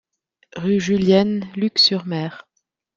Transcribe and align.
Rue 0.55 0.79
Julienne, 0.79 1.45
Luc-sur-Mer 1.55 2.47